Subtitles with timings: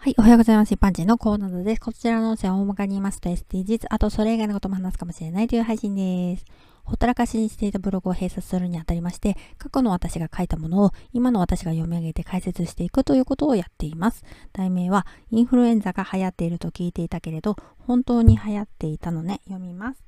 [0.00, 0.72] はい、おはようございます。
[0.72, 1.80] 一般人のコーナーです。
[1.80, 6.44] こちらの音声は大まかに言いますと SDGs、あとそれ以外のことも話すかもしれないという配信です。
[6.84, 14.24] ほったらかしにしていたブログを閉鎖するにあたりまして、過去の私が書いたものを今の私が読み上げて解説していくということをやっています。
[14.52, 19.40] 題名は、インフルエンザが流行っていると聞いていたけれど、本当に流行っていたのね。
[19.46, 20.04] 読みます。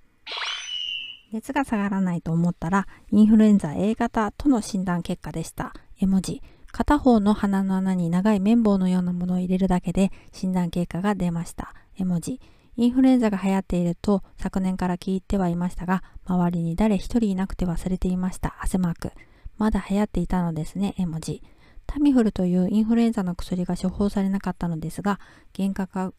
[1.33, 5.75] 熱が下がらないと思ったら、インフルエンザ A 型との診断結果でした。
[6.01, 6.41] 絵文字。
[6.73, 11.75] 片方の鼻の穴に長い綿棒のようなものを入れるだけで診断結果が出ました。
[11.97, 12.41] 絵文字。
[12.77, 18.57] インフルエンザが流行っていると昨年から聞いてはいましたが、周りに誰一人いなくて忘れていました。
[18.61, 19.13] 汗マーク。
[19.59, 20.95] まだ流行っていたのですね。
[20.97, 21.43] 絵文字。
[21.87, 25.19] タミフルというインフルエンザの薬が処方されなかったのですが、
[25.59, 26.13] 幻覚が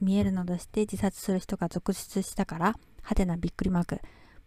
[0.00, 4.00] 見えるなどして自殺する人が続出したから、はてなびっくりマーク。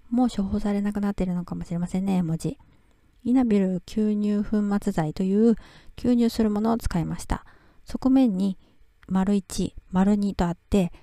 [0.10, 2.18] もう処方されなくなっているのかもしれませんね。
[2.18, 2.58] 絵文字。
[3.26, 5.56] イナビル吸入粉末剤という
[5.96, 7.44] 吸入するものを使いました。
[7.84, 8.56] 側面に
[9.08, 10.94] 丸1、丸2とあって、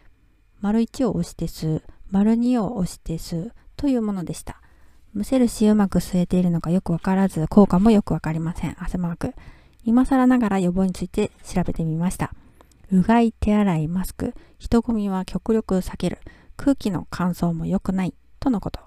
[0.60, 4.60] 丸1を押して吸う、丸2を押して吸うというものでした。
[5.12, 8.76] むせるしうまく吸えているのかよくわからず、効果もよくわかりません。
[8.78, 9.34] 汗マーク。
[9.82, 12.32] 今更ながら予防について調べてみました。
[12.92, 16.18] うがい、手洗い、マスク、人混みは極力避ける、
[16.56, 18.78] 空気の乾燥も良くない、とのこと。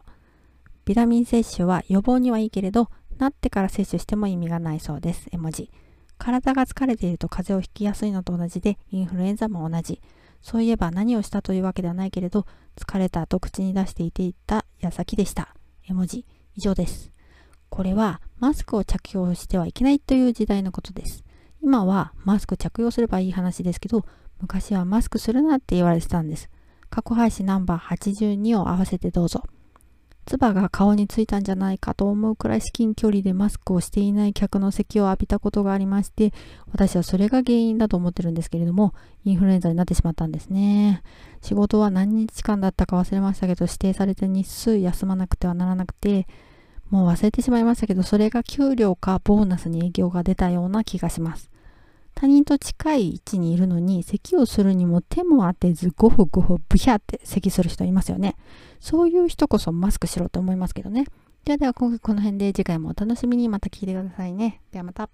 [0.86, 5.28] ビタミン摂取は予防にはいいけれど、なってから摂取しても意味がないそうです。
[5.32, 5.72] 絵文字。
[6.18, 10.02] 体が疲れていると風邪をひきやすいのと同じで、インフルエンザも同じ。
[10.42, 15.56] そういえば何をしたというわけではないけれど、疲れたと口に出していていた矢先でした。
[15.88, 16.26] 絵文字。
[16.56, 17.12] 以上です。
[17.70, 21.24] これはマスクを着用してはいけないという時代のことです。
[21.62, 24.06] 今はマスク着用すればいい話ですけど、
[24.40, 26.50] 昔はマスクするなって言われてたんです。
[26.90, 29.44] 過去配信ナンバー82を合わせてどうぞ。
[30.26, 36.34] 唾が顔についたんじゃないかと思うくらい至近距離でマスクをしていない客の咳を浴びたことがありまして、
[36.72, 41.04] 私はそれが原因だと思ってるんですけれども、インフルエンザになってしまったんですね。
[41.42, 46.28] 仕事は何日間だったか忘れましたけど、指定された日数休まなくてはならなくて、
[46.90, 51.50] もう忘れてしまいましたけど、それが給料かボーナスに影響が出たような気がします。
[52.16, 58.36] 他人と近い位置にいるのに咳をするにも手も当てずゴホゴホブヒャって咳する人いますよね。
[58.80, 61.06] そういう人こそマスクしろと思いますけどね。
[61.44, 64.62] ではでは今回この辺で次回もお楽しみにまた聞いてくださいね。
[64.72, 65.10] ではまた。